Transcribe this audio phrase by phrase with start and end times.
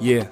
[0.00, 0.28] Yeah.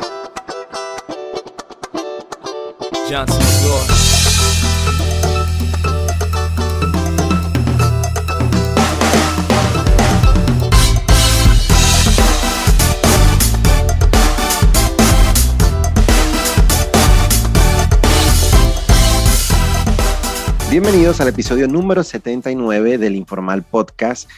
[20.71, 24.29] Bienvenidos al episodio número 79 del Informal Podcast,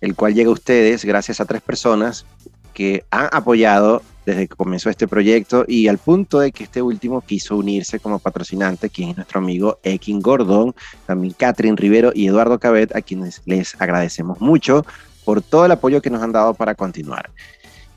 [0.00, 2.26] el cual llega a ustedes gracias a tres personas
[2.74, 7.20] que han apoyado desde que comenzó este proyecto y al punto de que este último
[7.20, 10.74] quiso unirse como patrocinante, quien es nuestro amigo Ekin Gordon,
[11.06, 14.84] también Catherine Rivero y Eduardo Cabet, a quienes les agradecemos mucho
[15.24, 17.30] por todo el apoyo que nos han dado para continuar.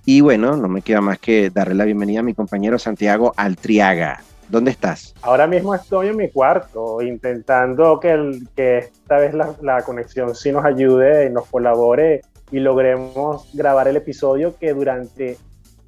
[0.05, 4.22] Y bueno, no me queda más que darle la bienvenida a mi compañero Santiago Altriaga.
[4.48, 5.14] ¿Dónde estás?
[5.22, 10.53] Ahora mismo estoy en mi cuarto intentando que, el, esta vez la, la conexión sí
[10.53, 15.38] nos ayude y nos colabore y logremos grabar el episodio que durante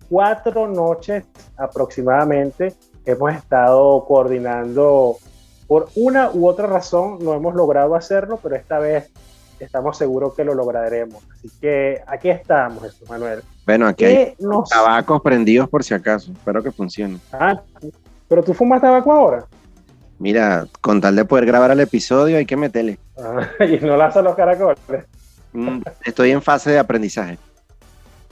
[0.09, 1.23] cuatro noches
[1.57, 2.73] aproximadamente
[3.05, 5.17] hemos estado coordinando.
[5.67, 9.11] Por una u otra razón no hemos logrado hacerlo, pero esta vez
[9.59, 11.23] estamos seguros que lo lograremos.
[11.31, 13.41] Así que aquí estamos, Jesús Manuel.
[13.65, 14.35] Bueno, aquí hay
[14.69, 16.31] tabacos prendidos por si acaso.
[16.31, 17.19] Espero que funcione.
[17.31, 17.61] Ah,
[18.27, 19.45] pero tú fumas tabaco ahora.
[20.17, 22.99] Mira, con tal de poder grabar el episodio hay que meterle.
[23.17, 24.79] Ah, y no lanza los caracoles.
[25.53, 27.37] Mm, estoy en fase de aprendizaje.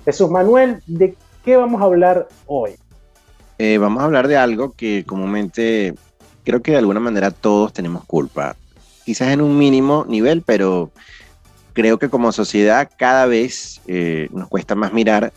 [0.06, 2.72] Jesús Manuel, ¿de qué vamos a hablar hoy?
[3.58, 5.96] Eh, vamos a hablar de algo que comúnmente
[6.44, 8.56] creo que de alguna manera todos tenemos culpa.
[9.04, 10.92] Quizás en un mínimo nivel, pero
[11.74, 15.34] creo que como sociedad cada vez eh, nos cuesta más mirar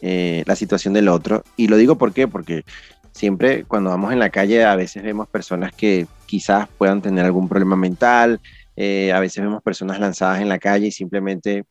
[0.00, 1.42] eh, la situación del otro.
[1.56, 2.64] Y lo digo por qué, porque
[3.12, 7.48] siempre cuando vamos en la calle a veces vemos personas que quizás puedan tener algún
[7.48, 8.40] problema mental,
[8.76, 11.64] a veces vemos personas lanzadas en la calle y simplemente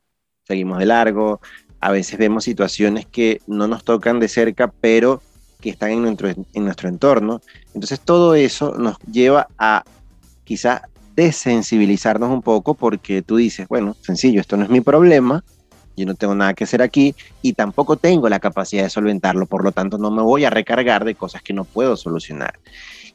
[0.44, 1.41] seguimos de largo,
[1.80, 5.22] a veces vemos situaciones que no nos tocan de cerca, pero
[5.59, 7.41] que están en nuestro, en nuestro entorno.
[7.73, 9.84] Entonces todo eso nos lleva a
[10.44, 10.84] quizá
[11.16, 15.44] desensibilizarnos un poco porque tú dices, bueno, sencillo, esto no es mi problema,
[15.97, 19.63] yo no tengo nada que hacer aquí y tampoco tengo la capacidad de solventarlo, por
[19.63, 22.59] lo tanto no me voy a recargar de cosas que no puedo solucionar.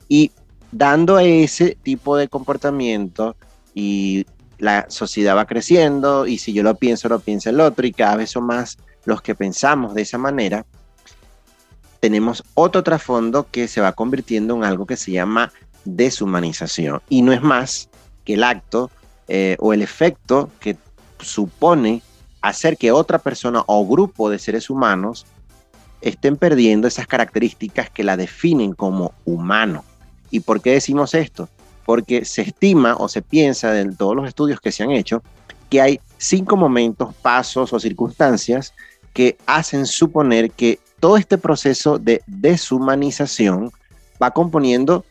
[0.08, 0.30] Y
[0.72, 3.36] dando a ese tipo de comportamiento
[3.76, 4.26] y
[4.58, 8.16] la sociedad va creciendo y si yo lo pienso, lo piensa el otro y cada
[8.16, 10.64] vez son más los que pensamos de esa manera,
[12.00, 15.52] tenemos otro trasfondo que se va convirtiendo en algo que se llama
[15.84, 17.90] deshumanización y no es más
[18.24, 18.90] que el acto
[19.28, 20.78] eh, o el efecto que
[21.20, 22.02] supone
[22.40, 25.26] hacer que otra persona o grupo de seres humanos
[26.00, 29.84] estén perdiendo esas características que la definen como humano.
[30.30, 31.48] ¿Y por qué decimos esto?
[31.86, 35.22] Porque se estima o se piensa en todos los estudios que se han hecho
[35.70, 38.74] que hay cinco momentos, pasos o circunstancias
[39.12, 43.72] que hacen suponer que todo este proceso de deshumanización
[44.22, 45.04] va componiendo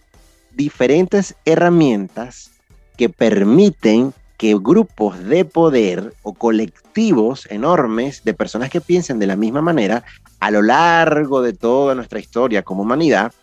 [0.54, 2.52] diferentes herramientas
[2.98, 9.36] que permiten que grupos de poder o colectivos enormes de personas que piensen de la
[9.36, 10.04] misma manera
[10.40, 13.34] a lo largo de toda nuestra historia como humanidad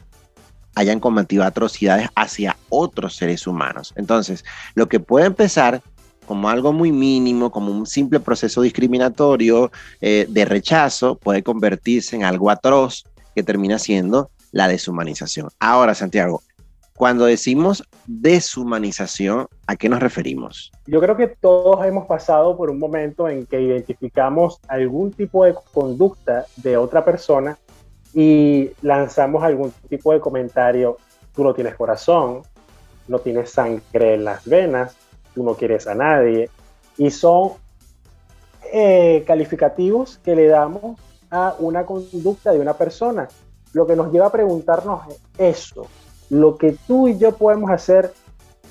[0.75, 3.93] hayan cometido atrocidades hacia otros seres humanos.
[3.97, 4.45] Entonces,
[4.75, 5.83] lo que puede empezar
[6.27, 12.25] como algo muy mínimo, como un simple proceso discriminatorio eh, de rechazo, puede convertirse en
[12.25, 15.49] algo atroz que termina siendo la deshumanización.
[15.59, 16.43] Ahora, Santiago,
[16.97, 20.71] cuando decimos deshumanización, ¿a qué nos referimos?
[20.87, 25.55] Yo creo que todos hemos pasado por un momento en que identificamos algún tipo de
[25.73, 27.59] conducta de otra persona
[28.15, 30.99] y lanzamos algún tipo de comentario,
[31.35, 32.43] tú no tienes corazón,
[33.09, 34.97] no tienes sangre en las venas,
[35.35, 36.51] tú no quieres a nadie,
[36.99, 37.53] y son
[38.73, 41.01] eh, calificativos que le damos
[41.31, 43.29] a una conducta de una persona.
[43.73, 45.01] Lo que nos lleva a preguntarnos
[45.39, 45.87] eso.
[46.29, 48.13] Lo que tú y yo podemos hacer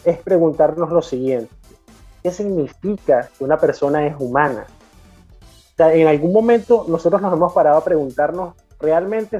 [0.05, 1.53] es preguntarnos lo siguiente.
[2.21, 4.65] ¿Qué significa que una persona es humana?
[5.77, 9.39] en algún momento nosotros nos hemos parado a preguntarnos realmente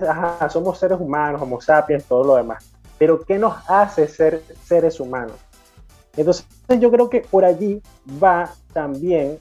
[0.50, 2.64] somos seres humanos, homo sapiens, todo lo demás.
[2.98, 5.36] Pero ¿qué nos hace ser seres humanos?
[6.16, 6.46] Entonces
[6.80, 7.82] yo creo que por allí
[8.22, 9.40] va también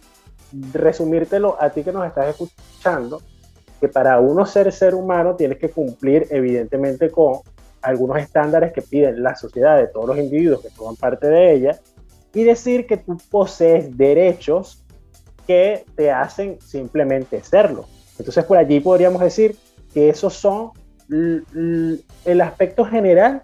[0.72, 3.20] resumírtelo a ti que nos estás escuchando,
[3.80, 7.40] que para uno ser ser humano tienes que cumplir evidentemente con
[7.82, 11.80] algunos estándares que piden la sociedad de todos los individuos que forman parte de ella
[12.34, 14.84] y decir que tú posees derechos
[15.46, 17.86] que te hacen simplemente serlo.
[18.18, 19.56] Entonces por allí podríamos decir
[19.92, 20.72] que esos son
[21.10, 23.42] el aspecto general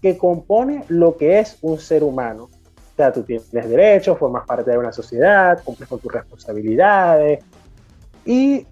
[0.00, 2.44] que compone lo que es un ser humano.
[2.44, 7.44] O sea, tú tienes derechos, formas parte de una sociedad, cumples con tus responsabilidades
[8.24, 8.66] y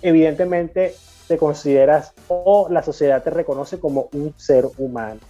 [0.00, 0.94] evidentemente
[1.28, 5.20] te consideras o la sociedad te reconoce como un ser humano.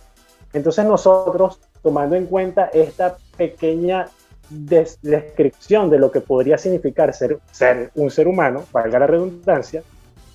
[0.52, 4.08] Entonces nosotros, tomando en cuenta esta pequeña
[4.50, 9.82] descripción de lo que podría significar ser, ser un ser humano, valga la redundancia,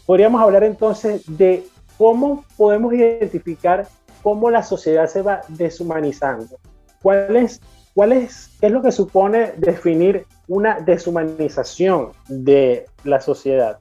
[0.08, 1.68] podríamos hablar entonces de
[1.98, 3.88] cómo podemos identificar
[4.24, 6.58] cómo la sociedad se va deshumanizando.
[7.02, 7.62] ¿Cuál es,
[7.94, 13.80] cuál es, ¿Qué es lo que supone definir una deshumanización de la sociedad?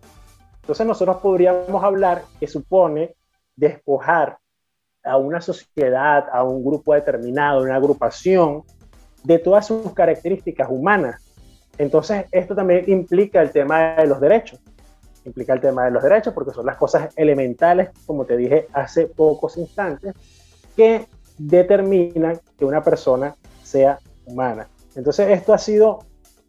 [0.62, 3.14] Entonces nosotros podríamos hablar que supone
[3.54, 4.38] despojar
[5.04, 8.64] a una sociedad, a un grupo determinado, una agrupación,
[9.22, 11.22] de todas sus características humanas.
[11.78, 14.60] Entonces, esto también implica el tema de los derechos.
[15.26, 19.06] Implica el tema de los derechos porque son las cosas elementales, como te dije hace
[19.06, 20.14] pocos instantes,
[20.76, 21.06] que
[21.36, 24.68] determinan que una persona sea humana.
[24.94, 25.98] Entonces, esto ha sido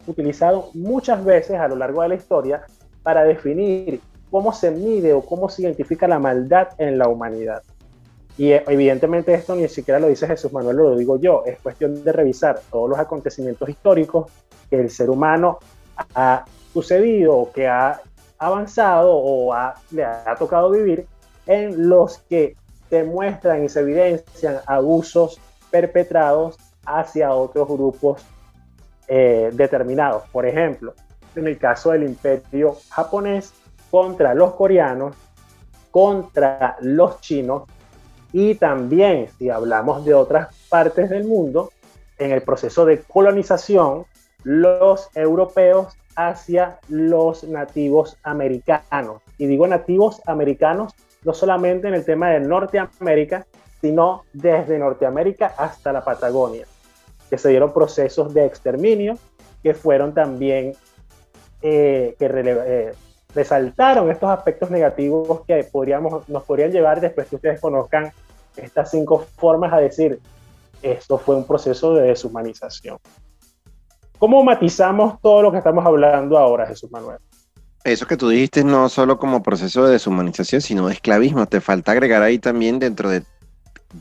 [0.05, 2.63] utilizado muchas veces a lo largo de la historia
[3.03, 3.99] para definir
[4.31, 7.63] cómo se mide o cómo se identifica la maldad en la humanidad.
[8.37, 12.03] Y eh, evidentemente esto ni siquiera lo dice Jesús Manuel, lo digo yo, es cuestión
[12.03, 14.31] de revisar todos los acontecimientos históricos
[14.69, 15.57] que el ser humano
[16.13, 17.99] ha sucedido, que ha
[18.39, 19.53] avanzado o
[19.91, 21.07] le ha tocado vivir,
[21.45, 22.55] en los que
[22.89, 25.39] se muestran y se evidencian abusos
[25.71, 28.21] perpetrados hacia otros grupos
[29.07, 30.23] eh, determinados.
[30.31, 30.93] Por ejemplo,
[31.35, 33.53] en el caso del imperio japonés
[33.89, 35.15] contra los coreanos,
[35.91, 37.63] contra los chinos
[38.33, 41.71] y también, si hablamos de otras partes del mundo,
[42.17, 44.05] en el proceso de colonización,
[44.43, 49.21] los europeos hacia los nativos americanos.
[49.37, 50.93] Y digo nativos americanos
[51.23, 53.45] no solamente en el tema de Norteamérica,
[53.79, 56.65] sino desde Norteamérica hasta la Patagonia,
[57.29, 59.17] que se dieron procesos de exterminio
[59.61, 60.73] que fueron también,
[61.61, 62.93] eh, que eh,
[63.35, 68.11] resaltaron estos aspectos negativos que podríamos, nos podrían llevar después que ustedes conozcan
[68.55, 70.19] estas cinco formas a decir,
[70.81, 72.97] esto fue un proceso de deshumanización.
[74.19, 77.19] ¿Cómo matizamos todo lo que estamos hablando ahora, Jesús Manuel?
[77.83, 81.45] Eso que tú dijiste no solo como proceso de deshumanización, sino de esclavismo.
[81.45, 83.23] Te falta agregar ahí también dentro de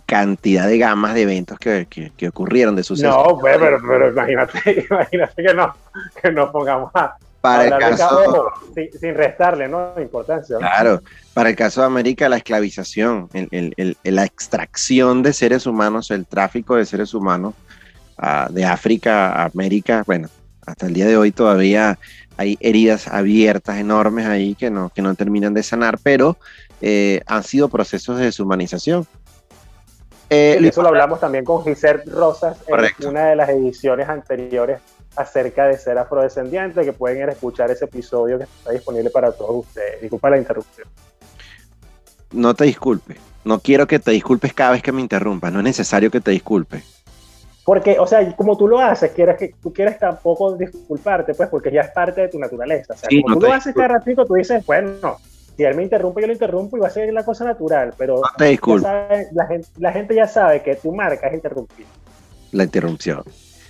[0.06, 3.14] cantidad de gamas de eventos que, que, ocurrieron de sucesos.
[3.14, 5.74] No, pues, pero, pero, imagínate, imagínate que no,
[6.20, 9.92] que no pongamos a, para el caso, sin, restarle ¿no?
[9.98, 10.56] importancia.
[10.58, 11.00] Claro,
[11.32, 13.28] para el caso de América, la esclavización,
[14.02, 17.54] la extracción de seres humanos, el tráfico de seres humanos
[18.50, 20.28] de África a América, bueno,
[20.66, 21.98] hasta el día de hoy todavía
[22.36, 26.36] hay heridas abiertas enormes ahí que no, que no terminan de sanar, pero
[26.80, 29.06] eh, han sido procesos de deshumanización.
[30.28, 34.80] Eh, eso lo hablamos también con Giselle Rosas en una de las ediciones anteriores
[35.14, 39.32] acerca de ser afrodescendiente, que pueden ir a escuchar ese episodio que está disponible para
[39.32, 40.00] todos ustedes.
[40.02, 40.88] Disculpa la interrupción.
[42.32, 43.16] No te disculpes.
[43.44, 45.52] No quiero que te disculpes cada vez que me interrumpas.
[45.52, 47.04] No es necesario que te disculpes.
[47.66, 51.70] Porque, o sea, como tú lo haces, quieres que tú quieres tampoco disculparte, pues, porque
[51.70, 52.94] ya es parte de tu naturaleza.
[52.94, 55.18] O sea, como tú lo haces cada ratito, tú dices, bueno,
[55.56, 57.92] si él me interrumpe, yo lo interrumpo y va a ser la cosa natural.
[57.98, 58.88] Pero no te disculpes.
[59.32, 61.84] la, gente, la, gente, ya sabe que tu marca es interrumpir.
[62.52, 63.22] La interrupción.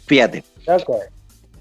[0.07, 0.45] Fíjate.
[0.69, 1.17] Okay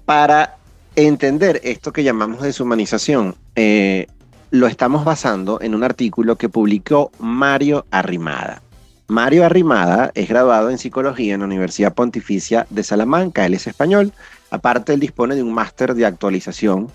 [0.06, 0.56] para
[0.94, 4.06] entender esto que llamamos deshumanización, eh,
[4.50, 8.62] lo estamos basando en un artículo que publicó Mario Arrimada.
[9.08, 14.12] Mario Arrimada es graduado en psicología en la Universidad Pontificia de Salamanca, él es español,
[14.50, 16.90] aparte él dispone de un máster de actualización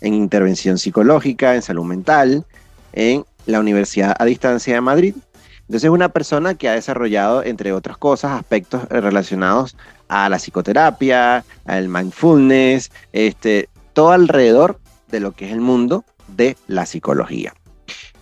[0.00, 2.44] en intervención psicológica, en salud mental,
[2.92, 5.14] en la Universidad a Distancia de Madrid.
[5.62, 11.44] Entonces es una persona que ha desarrollado, entre otras cosas, aspectos relacionados a la psicoterapia,
[11.64, 17.54] al mindfulness, este, todo alrededor de lo que es el mundo de la psicología.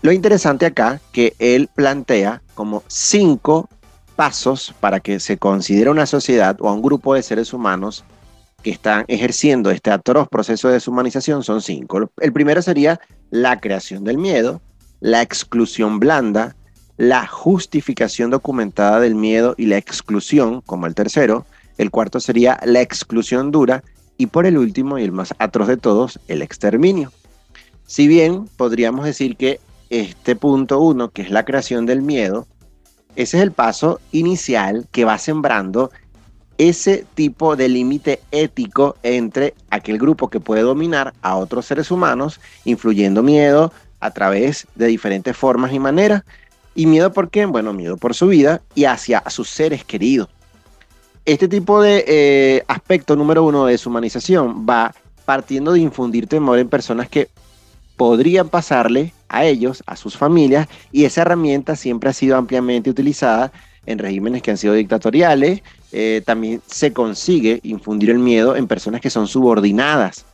[0.05, 3.71] Lo interesante acá que él plantea como cinco
[4.17, 8.05] pasos para que se considere una sociedad o un grupo de seres humanos
[8.63, 12.11] que están ejerciendo este atroz proceso de deshumanización son cinco.
[12.21, 14.61] El primero sería la creación del miedo,
[15.01, 16.55] la exclusión blanda,
[16.99, 21.47] la justificación documentada del miedo y la exclusión, como el tercero,
[21.79, 23.83] el cuarto sería la exclusión dura
[24.19, 27.11] y por el último y el más atroz de todos, el exterminio.
[27.87, 29.61] Si bien podríamos decir que
[30.01, 32.47] este punto uno, que es la creación del miedo,
[33.17, 35.91] ese es el paso inicial que va sembrando
[36.59, 42.41] ese tipo de límite ético entre aquel grupo que puede dominar a otros seres humanos,
[42.65, 46.23] influyendo miedo a través de diferentes formas y maneras.
[46.75, 47.47] ¿Y miedo por qué?
[47.47, 50.29] Bueno, miedo por su vida y hacia sus seres queridos
[51.25, 56.69] este tipo de eh, aspecto número uno de deshumanización va partiendo de infundir temor en
[56.69, 57.29] personas que
[57.97, 63.53] podrían pasarle a ellos, a sus familias, y esa herramienta siempre ha sido ampliamente utilizada
[63.87, 65.63] en regímenes que han sido dictatoriales.
[65.93, 70.25] Eh, también se consigue infundir el miedo en personas que son subordinadas.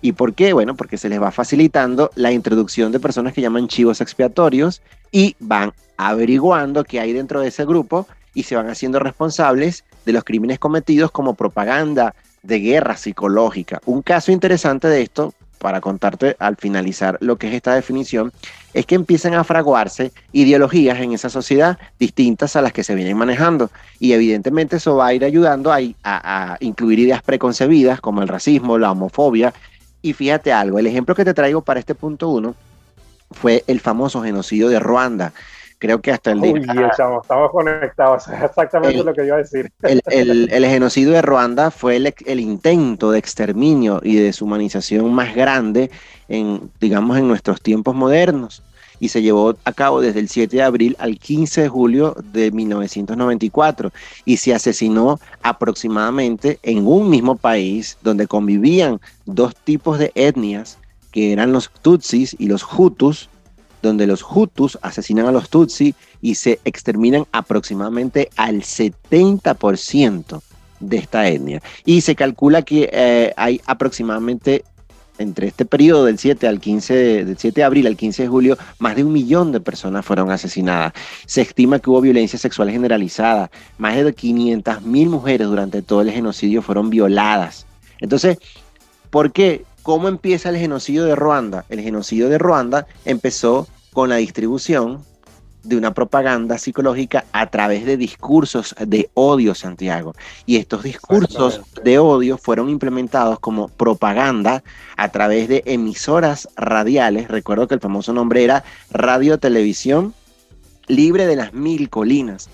[0.00, 0.52] ¿Y por qué?
[0.52, 5.34] Bueno, porque se les va facilitando la introducción de personas que llaman chivos expiatorios y
[5.40, 10.22] van averiguando qué hay dentro de ese grupo y se van haciendo responsables de los
[10.22, 13.80] crímenes cometidos como propaganda de guerra psicológica.
[13.86, 18.32] Un caso interesante de esto, para contarte al finalizar lo que es esta definición,
[18.74, 23.16] es que empiezan a fraguarse ideologías en esa sociedad distintas a las que se vienen
[23.16, 23.70] manejando.
[23.98, 28.78] Y evidentemente eso va a ir ayudando a, a, incluir ideas preconcebidas como el racismo,
[28.78, 29.52] la homofobia.
[30.02, 32.54] Y fíjate algo, el ejemplo que te traigo para este punto uno
[33.30, 35.32] fue el famoso genocidio de Ruanda.
[35.78, 36.52] Creo que hasta el día.
[36.52, 39.70] Uy, estamos conectados, exactamente lo que iba a decir.
[39.82, 40.02] El,
[40.52, 45.90] el, genocidio de Ruanda fue el, el, intento de exterminio y de deshumanización más grande
[46.28, 48.62] en, digamos, en nuestros tiempos modernos.
[49.00, 52.50] Y se llevó a cabo desde el 7 de abril al 15 de julio de
[52.50, 53.92] 1994.
[54.24, 60.78] Y se asesinó aproximadamente en un mismo país donde convivían dos tipos de etnias,
[61.12, 63.30] que eran los Tutsis y los Hutus,
[63.82, 70.40] donde los Hutus asesinan a los Tutsi y se exterminan aproximadamente al 70%
[70.80, 71.62] de esta etnia.
[71.84, 74.64] Y se calcula que eh, hay aproximadamente
[75.18, 78.28] entre este periodo del 7 al 15 de, del 7 de abril al 15 de
[78.28, 80.92] julio, más de un millón de personas fueron asesinadas.
[81.26, 83.50] Se estima que hubo violencia sexual generalizada.
[83.78, 87.66] Más de 500 mil mujeres durante todo el genocidio fueron violadas.
[88.00, 88.38] Entonces,
[89.10, 89.64] ¿por qué?
[89.88, 91.64] ¿Cómo empieza el genocidio de Ruanda?
[91.70, 95.02] El genocidio de Ruanda empezó con la distribución
[95.62, 100.14] de una propaganda psicológica a través de discursos de odio, Santiago.
[100.44, 104.62] Y estos discursos de odio fueron implementados como propaganda
[104.98, 107.28] a través de emisoras radiales.
[107.28, 110.12] Recuerdo que el famoso nombre era Radio Televisión
[110.86, 112.50] Libre de las Mil Colinas.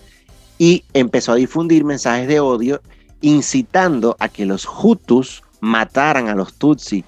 [0.57, 2.81] Y empezó a difundir mensajes de odio
[3.23, 7.05] incitando a que los Hutus mataran a los Tutsi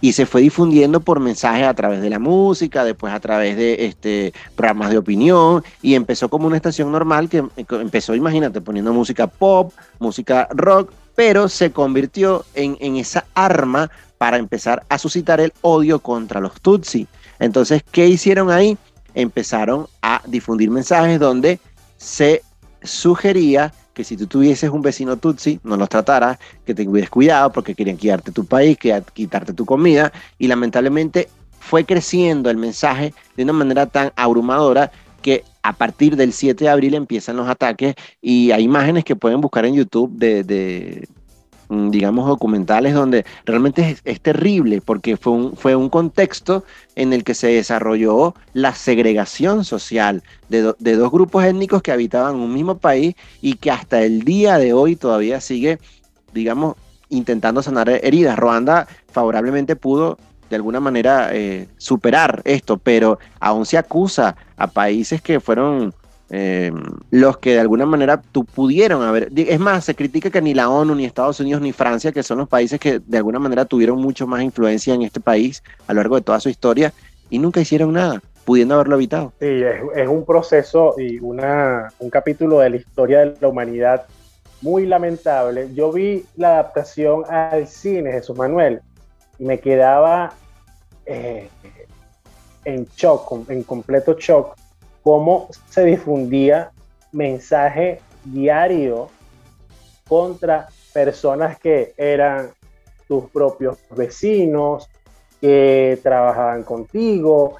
[0.00, 3.86] y se fue difundiendo por mensajes a través de la música, después a través de
[3.86, 9.26] este, programas de opinión y empezó como una estación normal que empezó, imagínate, poniendo música
[9.26, 15.52] pop, música rock, pero se convirtió en, en esa arma para empezar a suscitar el
[15.60, 17.06] odio contra los Tutsi.
[17.38, 18.76] Entonces, ¿qué hicieron ahí?
[19.14, 21.58] Empezaron a difundir mensajes donde
[21.96, 22.42] se
[22.82, 27.52] sugería que si tú tuvieses un vecino Tutsi, no los trataras, que te hubieras cuidado
[27.52, 28.78] porque querían quitarte tu país,
[29.12, 31.28] quitarte tu comida, y lamentablemente
[31.58, 34.90] fue creciendo el mensaje de una manera tan abrumadora
[35.20, 39.42] que a partir del 7 de abril empiezan los ataques y hay imágenes que pueden
[39.42, 41.06] buscar en YouTube de,
[41.70, 46.64] digamos, documentales donde realmente es, terrible porque fue un, fue un contexto
[46.96, 52.34] en el que se desarrolló la segregación social de, de dos grupos étnicos que habitaban
[52.34, 55.78] un mismo país y que hasta el día de hoy todavía sigue,
[56.34, 56.74] digamos,
[57.08, 58.36] intentando sanar heridas.
[58.36, 60.18] Ruanda favorablemente pudo
[60.50, 65.94] de alguna manera eh, superar esto, pero aún se acusa a países que fueron
[66.32, 66.70] eh,
[67.10, 69.30] los que de alguna manera tú pudieron haber.
[69.34, 72.38] Es más, se critica que ni la ONU, ni Estados Unidos, ni Francia, que son
[72.38, 76.00] los países que de alguna manera tuvieron mucho más influencia en este país a lo
[76.00, 76.92] largo de toda su historia,
[77.30, 79.32] y nunca hicieron nada, pudiendo haberlo evitado.
[79.40, 79.62] Sí,
[79.96, 84.06] es, un proceso y una, un capítulo de la historia de la humanidad
[84.62, 85.74] muy lamentable.
[85.74, 88.80] Yo vi la adaptación al cine, Jesús Manuel,
[89.40, 90.32] y me quedaba
[91.06, 91.48] eh,
[92.64, 94.59] en shock, en completo shock
[95.02, 96.72] cómo se difundía
[97.12, 99.08] mensaje diario
[100.08, 102.50] contra personas que eran
[103.08, 104.88] tus propios vecinos,
[105.40, 107.56] que trabajaban contigo,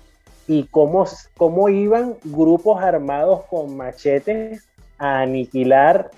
[0.46, 1.06] y cómo,
[1.36, 4.68] cómo iban grupos armados con machetes
[4.98, 6.10] a aniquilar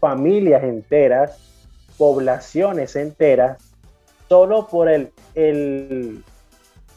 [0.00, 1.38] familias enteras,
[1.96, 3.58] poblaciones enteras,
[4.28, 6.24] solo por el, el,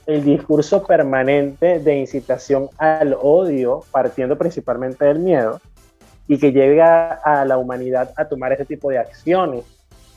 [0.05, 5.61] el discurso permanente de incitación al odio, partiendo principalmente del miedo,
[6.27, 9.63] y que llega a la humanidad a tomar ese tipo de acciones.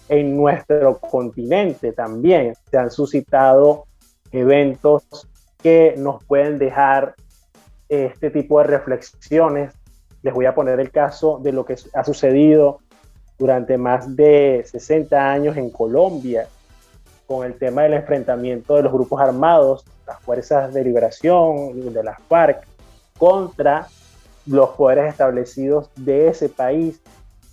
[0.08, 3.86] En nuestro continente también se han suscitado
[4.30, 5.02] eventos
[5.62, 7.14] que nos pueden dejar
[7.88, 9.72] este tipo de reflexiones.
[10.22, 12.80] Les voy a poner el caso de lo que ha sucedido
[13.38, 16.48] durante más de 60 años en Colombia,
[17.26, 22.20] con el tema del enfrentamiento de los grupos armados, las fuerzas de liberación, de las
[22.28, 22.66] FARC,
[23.18, 23.88] contra
[24.46, 27.00] los poderes establecidos de ese país.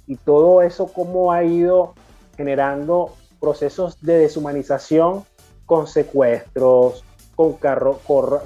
[0.06, 1.94] Y todo eso cómo ha ido
[2.38, 5.24] generando procesos de deshumanización
[5.66, 7.04] con secuestros,
[7.36, 7.98] con carros,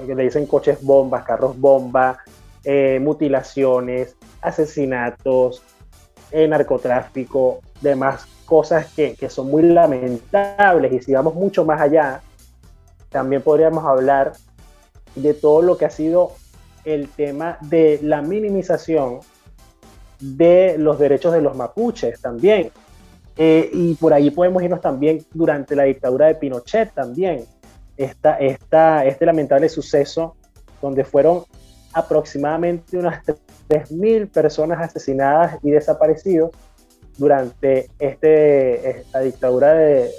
[0.08, 2.20] le dicen coches bombas, carros bomba,
[2.64, 5.62] eh, mutilaciones, asesinatos,
[6.32, 10.94] eh, narcotráfico, demás cosas que, que son muy lamentables.
[10.94, 12.22] Y si vamos mucho más allá,
[13.10, 14.34] también podríamos hablar
[15.16, 16.32] de todo lo que ha sido
[16.86, 19.20] el tema de la minimización
[20.20, 22.72] de los derechos de los mapuches también.
[23.36, 27.46] Eh, y por ahí podemos irnos también durante la dictadura de Pinochet también.
[27.96, 30.36] Esta, esta, este lamentable suceso
[30.82, 31.44] donde fueron
[31.94, 36.52] aproximadamente unas 3.000 personas asesinadas y desaparecidos
[37.18, 40.12] durante este, esta dictadura de,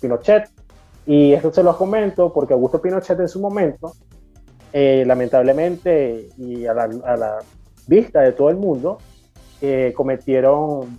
[0.00, 0.48] Pinochet.
[1.06, 3.92] Y esto se los comento porque Augusto Pinochet en su momento,
[4.72, 7.38] eh, lamentablemente y a la, a la,
[7.86, 8.98] vista de todo el mundo,
[9.62, 10.98] eh, cometieron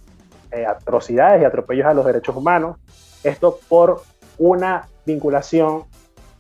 [0.52, 2.78] eh, atrocidades y atropellos a los derechos humanos.
[3.24, 4.02] Esto por
[4.40, 5.84] una vinculación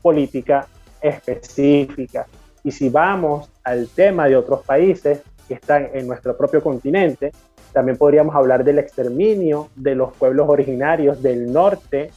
[0.01, 0.67] política
[0.99, 2.25] específica.
[2.63, 7.31] Y si vamos al tema de otros países que están en nuestro propio continente,
[7.73, 12.11] también podríamos hablar del exterminio de los pueblos originarios del norte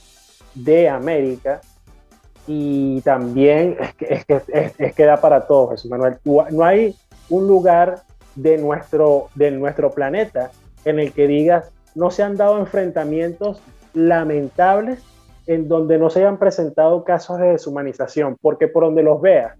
[0.54, 1.60] de América.
[2.46, 3.94] Y también es
[4.24, 4.42] que,
[4.78, 6.16] es que, da para todos, Jesús Manuel.
[6.24, 6.96] No hay
[7.28, 8.02] un lugar
[8.34, 10.50] de nuestro, de nuestro planeta
[10.84, 13.62] en el que digas no se han dado enfrentamientos
[13.94, 15.02] lamentables
[15.46, 19.56] en donde no se hayan presentado casos de deshumanización, porque por donde los veas,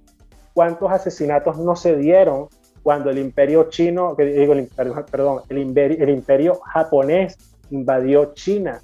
[0.55, 2.49] cuántos asesinatos no se dieron
[2.83, 4.69] cuando el imperio chino, que digo, el,
[5.11, 7.37] perdón, el imperio, el imperio japonés
[7.71, 8.81] invadió China.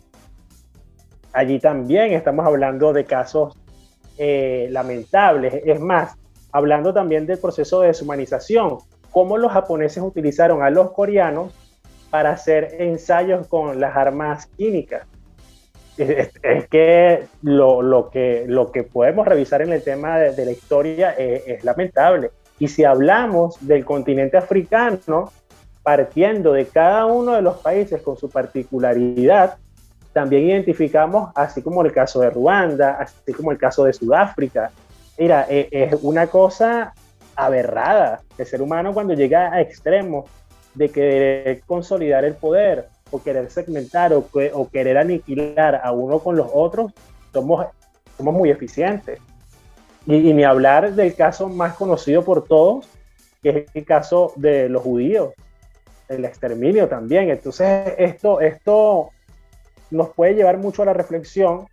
[1.33, 3.57] Allí también estamos hablando de casos
[4.17, 5.63] eh, lamentables.
[5.65, 6.17] Es más,
[6.53, 8.79] hablando también del proceso de deshumanización,
[9.11, 11.53] cómo los japoneses utilizaron a los coreanos
[12.11, 15.07] para hacer ensayos con las armas químicas.
[15.99, 16.31] Es,
[16.69, 22.31] que, lo, que lo que podemos revisar en el tema de, la historia es, lamentable.
[22.59, 25.33] Y si hablamos del continente africano,
[25.83, 29.57] partiendo de cada uno de los países con su particularidad,
[30.13, 34.71] también identificamos, así como el caso de Ruanda, así como el caso de Sudáfrica.
[35.17, 36.93] Mira, es, es una cosa
[37.37, 38.21] aberrada.
[38.37, 40.29] El ser humano cuando llega a extremos
[40.75, 46.37] de querer consolidar el poder o querer segmentar o, o querer aniquilar a uno con
[46.37, 46.93] los otros,
[47.33, 47.67] somos,
[48.17, 49.21] somos muy eficientes.
[50.09, 52.89] Y, ni hablar del caso más conocido por todos,
[53.43, 55.35] que es el caso de los judíos,
[56.09, 57.29] el exterminio también.
[57.29, 59.11] Entonces, esto, esto
[59.91, 61.67] nos puede llevar mucho a la reflexión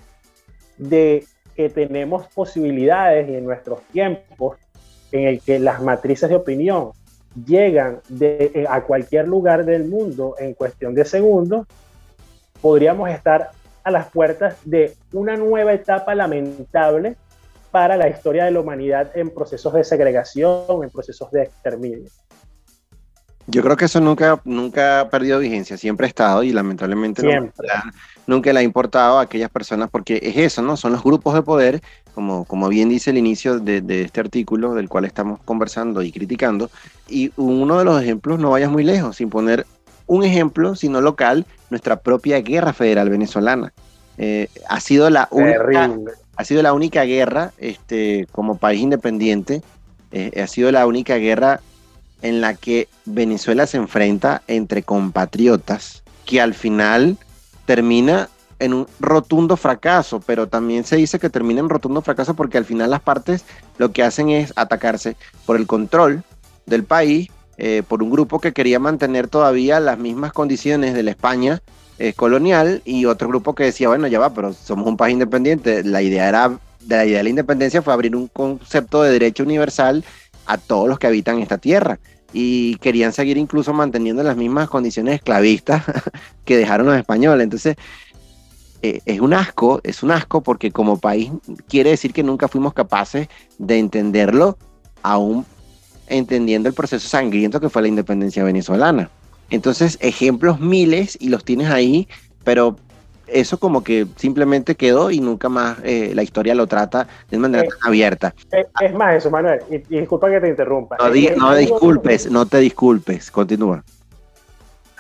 [0.77, 1.23] de
[1.55, 4.57] que tenemos posibilidades y en nuestros tiempos
[5.13, 6.91] en el que las matrices de opinión
[7.45, 11.67] llegan eh, a cualquier lugar del mundo en cuestión de segundos,
[12.61, 17.15] podríamos estar a las puertas de una nueva etapa lamentable
[17.75, 22.09] para la historia de la humanidad en procesos de segregación, en procesos de exterminio.
[23.47, 27.21] Yo creo que eso nunca, nunca ha perdido vigencia, siempre ha estado y lamentablemente
[28.27, 30.77] nunca le ha importado a aquellas personas porque es eso, ¿no?
[30.77, 31.81] Son los grupos de poder,
[32.13, 36.13] como, como bien dice el inicio de, de, este artículo del cual estamos conversando y
[36.13, 36.71] criticando.
[37.09, 39.65] Y uno de los ejemplos, no vayas muy lejos, sin poner
[40.07, 43.73] un ejemplo, sino local, nuestra propia guerra federal venezolana.
[44.17, 45.91] Eh, ha, sido la única,
[46.35, 49.61] ha sido la única guerra este, como país independiente,
[50.11, 51.61] eh, ha sido la única guerra
[52.21, 57.17] en la que Venezuela se enfrenta entre compatriotas que al final
[57.65, 62.57] termina en un rotundo fracaso, pero también se dice que termina en rotundo fracaso porque
[62.57, 63.43] al final las partes
[63.77, 66.23] lo que hacen es atacarse por el control
[66.65, 71.11] del país, eh, por un grupo que quería mantener todavía las mismas condiciones de la
[71.11, 71.61] España
[71.97, 75.83] eh, colonial y otro grupo que decía, bueno, ya va, pero somos un país independiente.
[75.83, 76.49] La idea era,
[76.81, 80.03] de la idea de la independencia fue abrir un concepto de derecho universal
[80.45, 81.99] a todos los que habitan esta tierra
[82.33, 85.83] y querían seguir incluso manteniendo las mismas condiciones esclavistas
[86.45, 87.43] que dejaron los españoles.
[87.43, 87.77] Entonces,
[88.81, 91.31] eh, es un asco, es un asco porque como país
[91.67, 94.57] quiere decir que nunca fuimos capaces de entenderlo,
[95.01, 95.45] aún
[96.07, 99.09] entendiendo el proceso sangriento que fue la independencia venezolana.
[99.49, 102.07] Entonces, ejemplos miles y los tienes ahí,
[102.43, 102.77] pero
[103.27, 107.63] eso como que simplemente quedó y nunca más eh, la historia lo trata de manera
[107.63, 108.33] eh, abierta.
[108.51, 110.97] Eh, es, más eso, Manuel, y, disculpa que te interrumpa.
[110.97, 113.83] No, no disculpes, no te disculpes, continúa.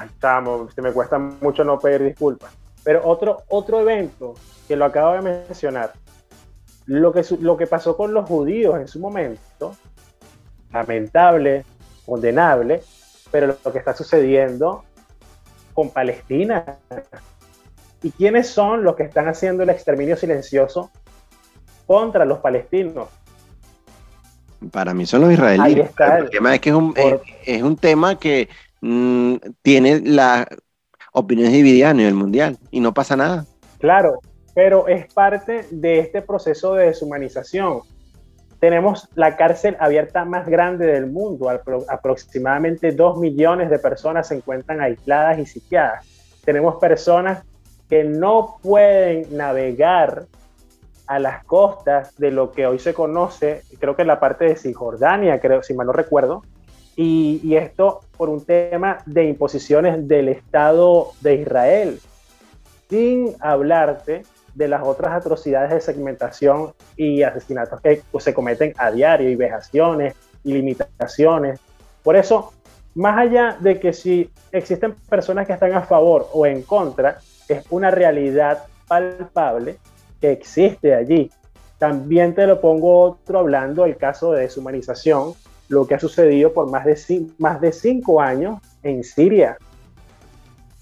[0.03, 2.51] Estamos, se me cuesta mucho no pedir disculpas.
[2.83, 4.35] Pero otro, otro evento
[4.67, 5.93] que lo acabo de mencionar,
[6.85, 9.75] lo que, lo que pasó con los judíos en su momento,
[10.71, 11.65] lamentable,
[12.05, 12.83] condenable,
[13.35, 14.85] pero lo que está sucediendo
[15.73, 16.77] con Palestina,
[18.01, 20.89] ¿Y quiénes son los que están haciendo el exterminio silencioso
[21.85, 23.09] contra los palestinos.
[24.71, 25.89] Para mí son los israelíes.
[25.99, 26.93] el tema es que es un,
[27.45, 28.47] es, un tema que
[28.79, 30.45] mm, tiene las
[31.11, 33.45] opiniones divididas a nivel mundial y no pasa nada.
[33.79, 34.21] Claro,
[34.53, 37.81] pero es parte de este proceso de deshumanización.
[38.65, 41.51] Tenemos la cárcel abierta más grande del mundo,
[41.87, 46.03] aproximadamente dos millones de personas se encuentran aisladas y sitiadas.
[46.43, 47.43] Tenemos personas
[47.87, 50.25] que no pueden navegar
[51.05, 55.39] a las costas de lo que hoy se conoce, creo que la parte de Cisjordania,
[55.39, 56.41] creo, si mal no recuerdo,
[56.95, 61.99] y, y, esto por un tema de imposiciones del Estado de Israel,
[62.89, 64.23] sin hablarte
[64.55, 70.15] de las otras atrocidades de segmentación y asesinatos que se cometen a diario, y vejaciones
[70.43, 71.59] y limitaciones.
[72.01, 72.53] Por eso,
[72.95, 77.63] más allá de que si existen personas que están a favor o en contra, es
[77.69, 79.77] una realidad palpable
[80.21, 81.29] que existe allí.
[81.77, 85.33] También te lo pongo otro hablando del caso de deshumanización,
[85.67, 89.57] lo que ha sucedido por más de, más de cinco años en Siria.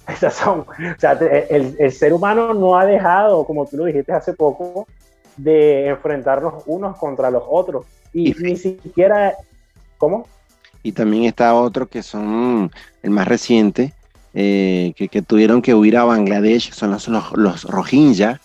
[0.31, 0.65] son, o
[0.99, 4.87] sea, el, el, ser humano no ha dejado, como tú lo dijiste hace poco,
[5.37, 7.85] de enfrentarnos unos contra los otros.
[8.13, 9.35] Y, ni siquiera,
[9.97, 10.27] ¿cómo?
[10.83, 13.93] Y también está otro que son el más reciente,
[14.33, 18.41] eh, que, que, tuvieron que huir a Bangladesh, son los, los, los Rohingya,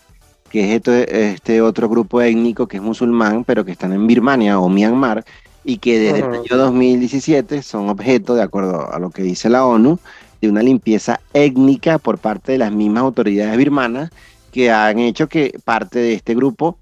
[0.50, 4.58] que es este, este, otro grupo étnico que es musulmán, pero que están en Birmania
[4.58, 5.24] o Myanmar,
[5.64, 9.66] y que desde el año 2017 son objeto, de acuerdo a lo que dice la
[9.66, 9.98] ONU,
[10.40, 14.10] de una limpieza étnica por parte de las mismas autoridades birmanas
[14.52, 16.78] que han hecho que parte de este grupo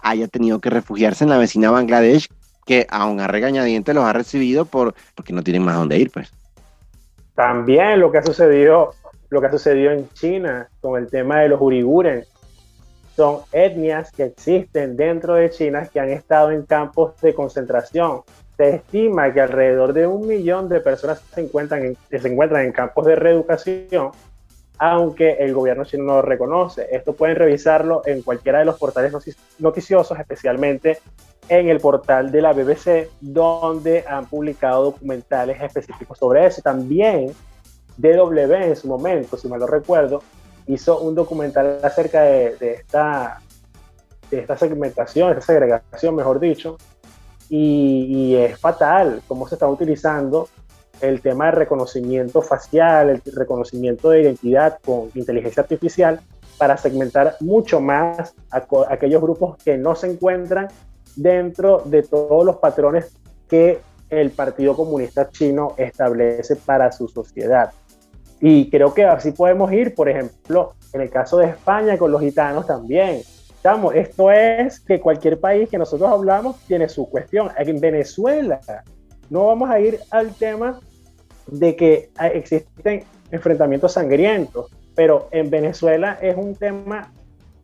[0.00, 2.28] haya tenido que refugiarse en la vecina Bangladesh,
[2.64, 6.32] que aún a regañadientes los ha recibido por, porque no tienen más dónde ir, pues.
[7.34, 8.94] También lo que ha sucedido,
[9.30, 12.28] lo que ha sucedido en China con el tema de los uigures,
[13.16, 18.22] son etnias que existen dentro de China que han estado en campos de concentración.
[18.58, 24.10] Se estima que alrededor de un millón de personas se encuentran en, campos de reeducación,
[24.78, 26.88] aunque el gobierno chino no lo reconoce.
[26.90, 29.12] Esto pueden revisarlo en cualquiera de los portales
[29.60, 30.98] noticiosos, especialmente
[31.48, 36.60] en el portal de la BBC, donde han publicado documentales específicos sobre eso.
[36.60, 37.32] También
[37.96, 40.20] DW en su momento, si mal lo recuerdo,
[40.66, 42.74] hizo un documental acerca de, de
[44.32, 46.76] esta segmentación, esta segregación, mejor dicho,
[47.48, 50.48] y, es fatal cómo se está utilizando
[51.00, 56.20] el tema de reconocimiento facial, el reconocimiento de identidad con inteligencia artificial
[56.58, 60.68] para segmentar mucho más a, aquellos grupos que no se encuentran
[61.14, 63.12] dentro de todos los patrones
[63.48, 63.80] que
[64.10, 67.72] el Partido Comunista Chino establece para su sociedad.
[68.40, 72.20] Y creo que así podemos ir, por ejemplo, en el caso de España con los
[72.20, 73.22] gitanos también.
[73.58, 77.50] Estamos, esto es que cualquier país que nosotros hablamos tiene su cuestión.
[77.58, 78.60] En Venezuela
[79.30, 80.80] no vamos a ir al tema
[81.46, 87.12] de que existen enfrentamientos sangrientos, pero en Venezuela es un tema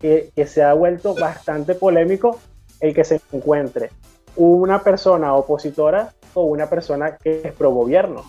[0.00, 2.38] que, que se ha vuelto bastante polémico
[2.80, 3.90] el que se encuentre
[4.37, 8.24] una persona opositora o una persona que es pro gobierno.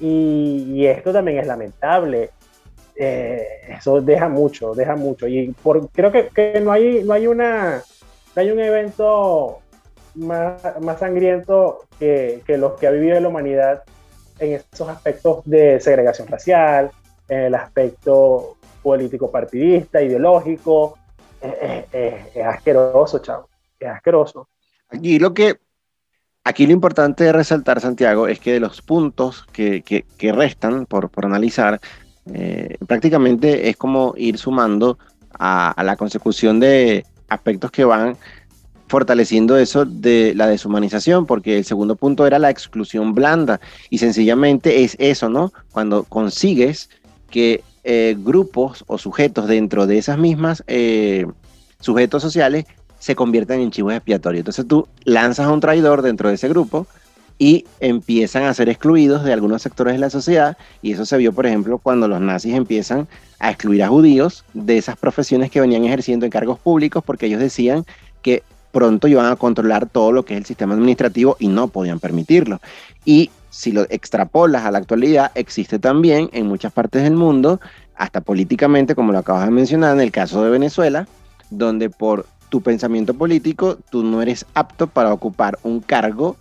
[0.00, 2.30] Y, esto también es lamentable.
[2.98, 5.28] Eh, eso deja mucho, deja mucho.
[5.28, 7.82] Y por, creo que, no, hay, no, hay una,
[8.34, 9.60] hay un evento
[10.14, 13.84] más, más sangriento que, que, los que ha vivido la humanidad
[14.40, 16.90] en esos aspectos de segregación racial,
[17.28, 20.98] en el aspecto político partidista, ideológico.
[21.40, 23.48] es asqueroso, chavo.
[23.78, 24.48] Es asqueroso.
[24.88, 25.60] Aquí lo que
[26.48, 31.78] Aquí lo importante de resaltar, Santiago, es que de los puntos que, restan por, analizar,
[32.34, 34.98] eh, prácticamente es como ir sumando
[35.38, 38.16] a, la consecución de aspectos que van
[38.88, 43.60] fortaleciendo eso de la deshumanización, porque el segundo punto era la exclusión blanda,
[43.90, 45.52] y sencillamente es eso, ¿no?
[45.72, 46.88] Cuando consigues
[47.30, 51.26] que eh, grupos o sujetos dentro de esas mismas eh,
[51.80, 52.64] sujetos sociales
[52.98, 54.40] se convierten en chivos expiatorios.
[54.40, 56.86] Entonces tú lanzas a un traidor dentro de ese grupo
[57.38, 61.32] y empiezan a ser excluidos de algunos sectores de la sociedad y eso se vio,
[61.32, 63.06] por ejemplo, cuando los nazis empiezan
[63.38, 67.40] a excluir a judíos de esas profesiones que venían ejerciendo en cargos públicos porque ellos
[67.40, 67.84] decían
[68.22, 72.00] que pronto iban a controlar todo lo que es el sistema administrativo y no podían
[72.00, 72.60] permitirlo.
[73.04, 77.60] Y si lo extrapolas a la actualidad, existe también en muchas partes del mundo,
[77.96, 81.08] hasta políticamente, como lo acabas de mencionar, en el caso de Venezuela,
[81.50, 86.36] donde por tu pensamiento político, tú no eres apto para ocupar un cargo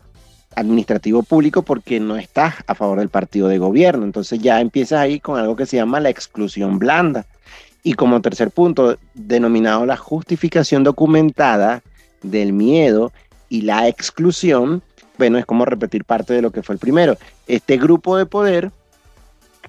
[0.58, 4.04] administrativo público porque no estás a favor del partido de gobierno.
[4.04, 7.26] Entonces ya empiezas ahí con algo que se llama la exclusión blanda.
[7.84, 11.82] Y como tercer punto, denominado la justificación documentada,
[12.22, 13.14] del miedo
[13.50, 14.82] y la exclusión,
[15.18, 17.18] bueno, es como repetir parte de lo que fue el primero.
[17.48, 18.72] Este grupo de poder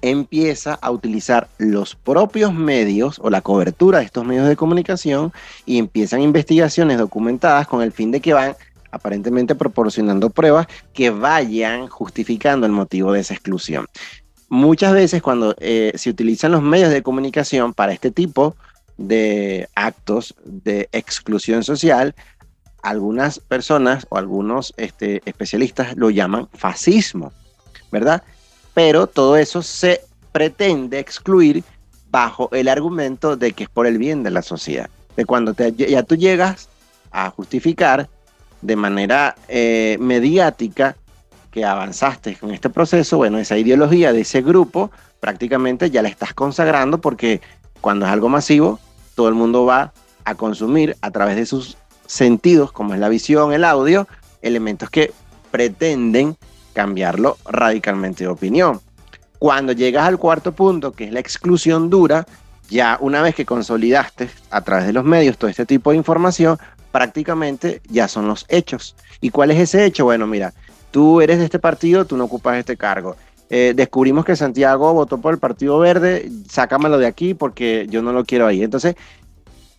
[0.01, 5.33] empieza a utilizar los propios medios o la cobertura de estos medios de comunicación
[5.65, 8.55] y empiezan investigaciones documentadas con el fin de que van
[8.91, 13.87] aparentemente proporcionando pruebas que vayan justificando el motivo de esa exclusión.
[14.49, 18.55] Muchas veces cuando eh, se utilizan los medios de comunicación para este tipo
[18.97, 22.15] de actos de exclusión social,
[22.81, 27.31] algunas personas o algunos este, especialistas lo llaman fascismo,
[27.91, 28.23] ¿verdad?
[28.73, 31.63] Pero todo eso se pretende excluir
[32.09, 34.89] bajo el argumento de que es por el bien de la sociedad.
[35.15, 36.69] De cuando ya tú llegas
[37.11, 38.09] a justificar
[38.61, 40.95] de manera eh, mediática
[41.51, 46.33] que avanzaste con este proceso, bueno, esa ideología de ese grupo prácticamente ya la estás
[46.33, 47.41] consagrando porque
[47.81, 48.79] cuando es algo masivo,
[49.15, 49.93] todo el mundo va
[50.25, 54.07] a consumir a través de sus sentidos, como es la visión, el audio,
[54.41, 55.11] elementos que
[55.51, 56.37] pretenden
[56.73, 58.79] cambiarlo radicalmente de opinión.
[59.39, 62.25] Cuando llegas al cuarto punto, que es la exclusión dura,
[62.69, 66.57] ya una vez que consolidaste a través de los medios todo este tipo de información,
[66.91, 68.95] prácticamente ya son los hechos.
[69.21, 70.05] ¿Y cuál es ese hecho?
[70.05, 70.53] Bueno, mira,
[70.91, 73.15] tú eres de este partido, tú no ocupas este cargo.
[73.49, 78.13] Eh, descubrimos que Santiago votó por el Partido Verde, sácamelo de aquí porque yo no
[78.13, 78.63] lo quiero ahí.
[78.63, 78.95] Entonces,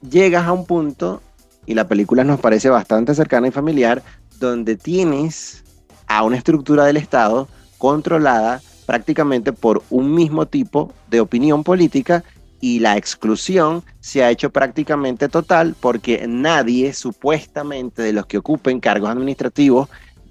[0.09, 1.23] llegas a un punto
[1.67, 4.03] y la película nos parece bastante cercana y familiar,
[4.41, 5.63] donde tienes
[6.09, 12.25] a una estructura del Estado controlada prácticamente por un mismo tipo de opinión política
[12.61, 18.81] y la exclusión se ha hecho prácticamente total porque nadie supuestamente de los que ocupen
[18.81, 19.89] cargos administrativos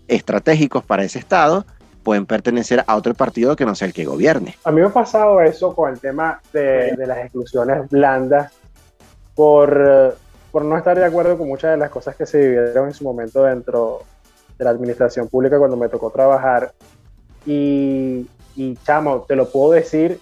[0.08, 1.66] estratégicos para ese Estado
[2.04, 4.56] pueden pertenecer a otro partido que no sea el que gobierne.
[4.64, 8.52] A mí me ha pasado eso con el tema de, de las exclusiones blandas
[9.36, 10.18] por
[10.52, 13.04] por no estar de acuerdo con muchas de las cosas que se vivieron en su
[13.04, 14.02] momento dentro
[14.58, 16.74] de la administración pública cuando me tocó trabajar.
[17.46, 20.20] Y, y chamo, te lo puedo decir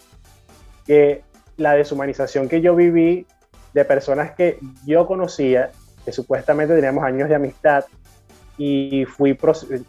[0.85, 1.23] que
[1.57, 3.25] la deshumanización que yo viví
[3.73, 5.71] de personas que yo conocía,
[6.05, 7.85] que supuestamente teníamos años de amistad,
[8.57, 9.37] y fui,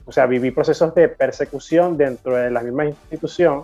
[0.05, 3.63] o sea, viví procesos de persecución dentro de la misma institución,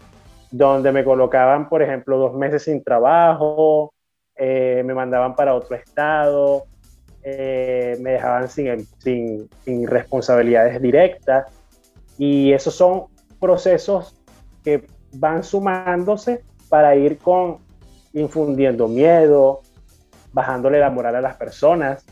[0.50, 3.92] donde me colocaban, por ejemplo, dos meses sin trabajo,
[4.36, 6.64] eh, me mandaban para otro estado,
[7.22, 11.52] eh, me dejaban sin, sin, sin, responsabilidades directas.
[12.16, 13.06] Y esos son
[13.40, 14.14] procesos
[14.62, 17.58] que van sumándose para ir con
[18.14, 19.60] infundiendo miedo,
[20.32, 22.04] bajándole la moral a las personas.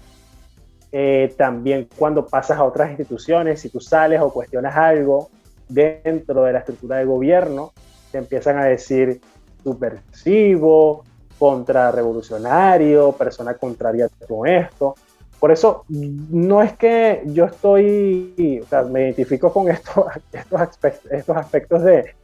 [0.90, 5.30] Eh, también cuando pasas a otras instituciones, si tú sales o cuestionas algo
[5.68, 7.72] dentro de la estructura de gobierno,
[8.10, 9.20] te empiezan a decir
[9.62, 11.04] subversivo,
[11.38, 14.94] contrarrevolucionario, persona contraria con esto.
[15.40, 21.10] Por eso no es que yo estoy, o sea, me identifico con estos, estos, aspectos,
[21.10, 22.14] estos aspectos de,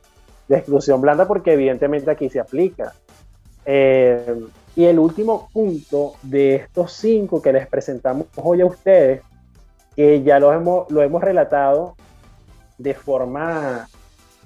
[0.47, 2.93] de, exclusión blanda porque evidentemente aquí se aplica.
[3.71, 9.21] Eh, y el último punto de estos cinco que les presentamos hoy a ustedes,
[9.95, 11.95] que ya lo hemos, lo hemos relatado
[12.79, 13.87] de forma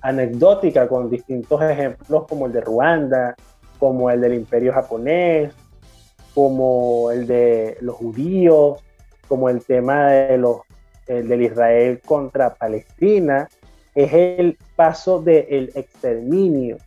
[0.00, 3.36] anecdótica con distintos ejemplos como el de Ruanda,
[3.78, 5.52] como el del imperio japonés,
[6.34, 8.82] como el de los judíos,
[9.28, 10.62] como el tema de los,
[11.06, 13.48] el del Israel contra Palestina,
[13.94, 16.78] es el paso del exterminio.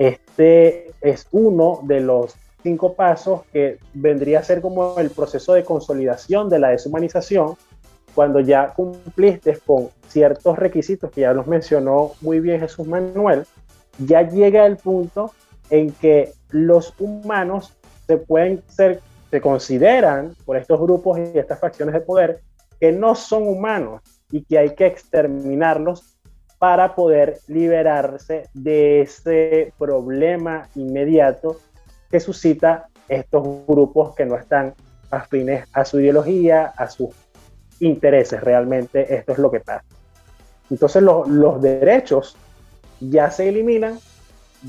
[0.00, 5.62] Este es uno de los cinco pasos que vendría a ser como el proceso de
[5.62, 7.56] consolidación de la deshumanización,
[8.14, 13.44] cuando ya cumpliste con ciertos requisitos que ya nos mencionó muy bien Jesús Manuel,
[13.98, 15.32] ya llega el punto
[15.68, 21.92] en que los humanos se pueden ser, se consideran por estos grupos y estas facciones
[21.92, 22.40] de poder
[22.80, 26.16] que no son humanos y que hay que exterminarlos
[26.60, 31.56] para poder liberarse de ese problema inmediato
[32.10, 34.74] que suscita estos grupos que no están
[35.10, 37.08] afines a su ideología, a sus
[37.80, 38.40] intereses.
[38.40, 39.84] Realmente esto es lo que pasa.
[40.70, 42.36] Entonces los, los derechos
[43.00, 43.98] ya se eliminan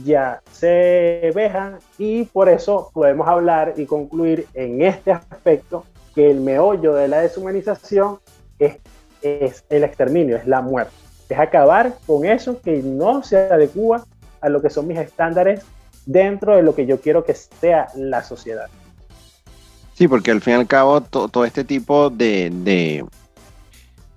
[0.06, 6.40] ya se vejan y por eso podemos hablar y concluir en este aspecto que el
[6.40, 8.20] meollo de la deshumanización
[8.58, 8.78] es,
[9.22, 10.94] es el exterminio, es la muerte.
[11.32, 14.06] Es acabar con eso que no se adecua
[14.42, 15.62] a lo que son mis estándares
[16.06, 18.68] dentro de lo que yo quiero que sea la sociedad.
[19.94, 23.06] Sí, porque al fin y al cabo todo este tipo de,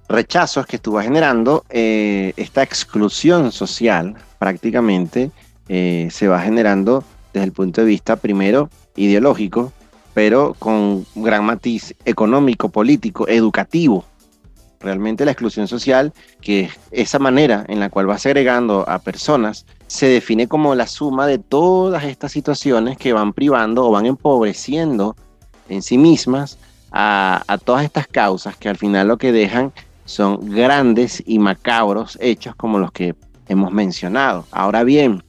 [0.09, 5.31] rechazos que estuvo generando, eh, esta exclusión social prácticamente,
[5.68, 9.72] eh, se va generando desde el punto de vista primero ideológico,
[10.14, 14.05] pero con gran matiz económico, político, educativo.
[14.85, 19.64] Realmente la exclusión social, que es esa manera en la cual va segregando a personas,
[19.87, 25.16] se define como la suma de todas estas situaciones que van privando o van empobreciendo
[25.70, 26.59] en sí mismas
[26.92, 29.73] a todas estas causas que al final lo que dejan
[30.05, 33.14] son grandes y macabros hechos como los que
[33.49, 34.47] hemos mencionado.
[34.53, 35.25] Ahora bien,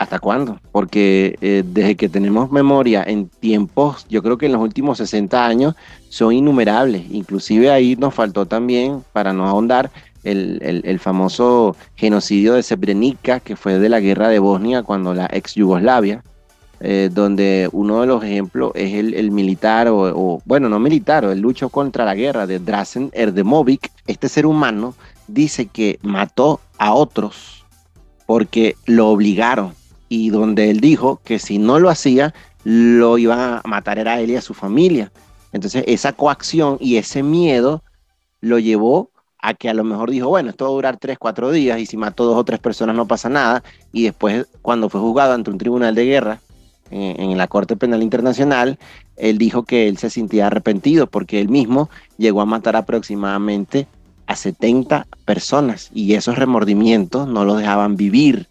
[0.00, 0.58] ¿hasta cuándo?
[0.72, 5.44] Porque eh, desde que tenemos memoria en tiempos, yo creo que en los últimos 60
[5.44, 5.74] años
[6.08, 7.02] son innumerables.
[7.10, 9.90] Inclusive ahí nos faltó también, para no ahondar,
[10.24, 15.54] el, famoso genocidio de Srebrenica, que fue de la guerra de Bosnia cuando la ex
[15.54, 16.24] Yugoslavia,
[16.80, 21.68] eh, donde uno de los ejemplos es el, militar, o, bueno, no militar, el lucho
[21.68, 23.92] contra la guerra de Drazen Erdemovic.
[24.06, 24.94] Este ser humano
[25.28, 27.66] dice que mató a otros
[28.24, 29.78] porque lo obligaron
[30.10, 34.20] y donde él dijo que si no lo hacía, lo iban a matar era a
[34.20, 35.10] él y a su familia.
[35.52, 37.82] Entonces esa coacción y ese miedo
[38.40, 41.52] lo llevó a que a lo mejor dijo, bueno, esto va a durar tres, cuatro
[41.52, 43.62] días y si mató dos o tres personas no pasa nada.
[43.92, 46.40] Y después, cuando fue juzgado ante un tribunal de guerra
[46.90, 48.78] eh, en la Corte Penal Internacional,
[49.16, 53.86] él dijo que él se sentía arrepentido porque él mismo llegó a matar aproximadamente
[54.26, 58.48] a 70 personas y esos remordimientos no los dejaban vivir.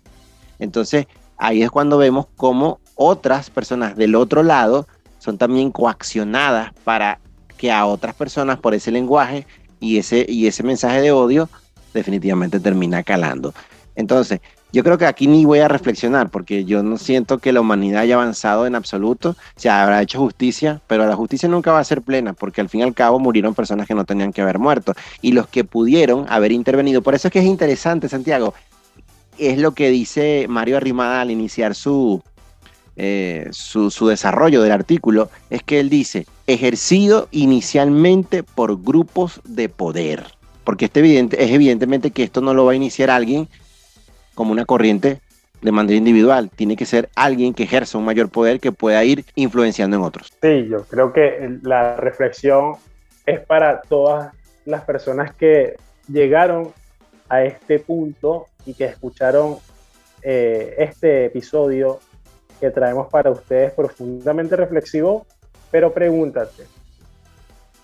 [0.57, 1.07] Entonces,
[1.39, 7.19] ahí es cuando vemos cómo otras personas del otro lado son también coaccionadas para
[7.57, 9.47] que a otras personas por ese lenguaje
[9.79, 11.49] y ese, y ese mensaje de odio
[11.93, 13.53] definitivamente termina calando.
[13.95, 14.39] Entonces,
[14.71, 18.01] yo creo que aquí ni voy a reflexionar porque yo no siento que la humanidad
[18.01, 19.35] haya avanzado en absoluto.
[19.55, 22.81] Se habrá hecho justicia, pero la justicia nunca va a ser plena porque al fin
[22.81, 26.27] y al cabo murieron personas que no tenían que haber muerto y los que pudieron
[26.29, 27.01] haber intervenido.
[27.01, 28.53] Por eso es que es interesante, Santiago.
[29.39, 32.21] Es lo que dice Mario Arrimada al iniciar su,
[32.95, 35.29] eh, su, su desarrollo del artículo.
[35.49, 40.25] Es que él dice, ejercido inicialmente por grupos de poder.
[40.63, 43.47] Porque este evidente, es evidentemente que esto no lo va a iniciar alguien
[44.35, 45.21] como una corriente
[45.61, 46.49] de manera individual.
[46.49, 50.31] Tiene que ser alguien que ejerza un mayor poder que pueda ir influenciando en otros.
[50.41, 52.75] Sí, yo creo que la reflexión
[53.25, 54.33] es para todas
[54.65, 55.75] las personas que
[56.07, 56.73] llegaron
[57.29, 59.57] a este punto y que escucharon
[60.21, 61.99] eh, este episodio
[62.59, 65.25] que traemos para ustedes profundamente reflexivo,
[65.71, 66.65] pero pregúntate,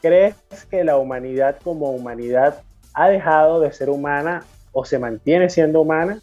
[0.02, 0.36] ¿crees
[0.70, 2.62] que la humanidad como humanidad
[2.94, 6.22] ha dejado de ser humana o se mantiene siendo humana?